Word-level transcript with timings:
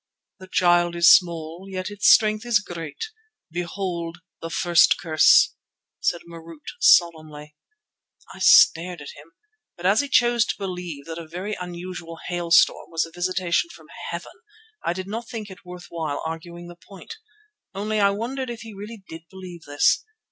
"The 0.39 0.47
Child 0.47 0.95
is 0.95 1.13
small, 1.13 1.67
yet 1.69 1.91
its 1.91 2.09
strength 2.11 2.43
is 2.43 2.57
great. 2.57 3.05
Behold 3.51 4.17
the 4.41 4.49
first 4.49 4.95
curse!" 4.99 5.53
said 5.99 6.21
Marût 6.27 6.63
solemnly. 6.79 7.55
I 8.33 8.39
stared 8.39 8.99
at 9.01 9.11
him, 9.15 9.33
but 9.77 9.85
as 9.85 9.99
he 10.01 10.09
chose 10.09 10.43
to 10.45 10.55
believe 10.57 11.05
that 11.05 11.19
a 11.19 11.27
very 11.27 11.53
unusual 11.53 12.17
hailstorm 12.29 12.89
was 12.89 13.05
a 13.05 13.11
visitation 13.11 13.69
from 13.75 13.89
heaven 14.09 14.31
I 14.83 14.93
did 14.93 15.05
not 15.07 15.29
think 15.29 15.51
it 15.51 15.63
worth 15.63 15.85
while 15.91 16.23
arguing 16.25 16.67
the 16.67 16.75
point. 16.89 17.17
Only 17.75 17.99
I 17.99 18.09
wondered 18.09 18.49
if 18.49 18.61
he 18.61 18.73
really 18.73 19.03
did 19.07 19.25
believe 19.29 19.65
this. 19.65 20.03